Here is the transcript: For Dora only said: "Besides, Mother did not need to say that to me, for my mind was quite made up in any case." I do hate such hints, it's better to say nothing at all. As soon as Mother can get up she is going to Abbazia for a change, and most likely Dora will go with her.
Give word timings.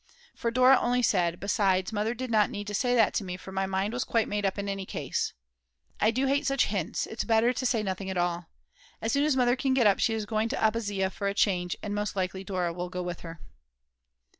For 0.33 0.49
Dora 0.49 0.79
only 0.81 1.03
said: 1.03 1.39
"Besides, 1.39 1.93
Mother 1.93 2.15
did 2.15 2.31
not 2.31 2.49
need 2.49 2.65
to 2.65 2.73
say 2.73 2.95
that 2.95 3.13
to 3.13 3.23
me, 3.23 3.37
for 3.37 3.51
my 3.51 3.67
mind 3.67 3.93
was 3.93 4.03
quite 4.03 4.27
made 4.27 4.47
up 4.47 4.57
in 4.57 4.67
any 4.67 4.83
case." 4.83 5.33
I 5.99 6.09
do 6.09 6.25
hate 6.25 6.47
such 6.47 6.65
hints, 6.65 7.05
it's 7.05 7.23
better 7.23 7.53
to 7.53 7.65
say 7.67 7.83
nothing 7.83 8.09
at 8.09 8.17
all. 8.17 8.47
As 8.99 9.11
soon 9.11 9.25
as 9.25 9.37
Mother 9.37 9.55
can 9.55 9.75
get 9.75 9.85
up 9.85 9.99
she 9.99 10.15
is 10.15 10.25
going 10.25 10.49
to 10.49 10.57
Abbazia 10.59 11.11
for 11.11 11.27
a 11.27 11.35
change, 11.35 11.75
and 11.83 11.93
most 11.93 12.15
likely 12.15 12.43
Dora 12.43 12.73
will 12.73 12.89
go 12.89 13.03
with 13.03 13.19
her. 13.19 13.41